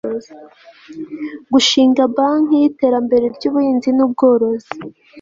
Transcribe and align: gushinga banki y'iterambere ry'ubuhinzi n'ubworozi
gushinga 1.51 2.01
banki 2.15 2.55
y'iterambere 2.61 3.25
ry'ubuhinzi 3.35 3.89
n'ubworozi 3.97 4.77